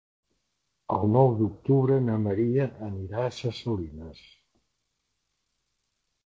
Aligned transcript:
El 0.93 1.03
nou 1.15 1.27
d'octubre 1.41 1.97
na 2.05 2.15
Maria 2.23 2.65
anirà 2.87 3.27
a 3.27 3.35
Ses 3.41 3.61
Salines. 3.67 4.25